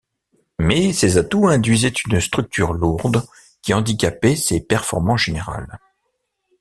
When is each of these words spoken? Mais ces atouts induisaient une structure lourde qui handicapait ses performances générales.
Mais 0.57 0.93
ces 0.93 1.17
atouts 1.19 1.47
induisaient 1.47 1.93
une 2.09 2.19
structure 2.19 2.73
lourde 2.73 3.23
qui 3.61 3.75
handicapait 3.75 4.35
ses 4.35 4.59
performances 4.59 5.21
générales. 5.21 5.77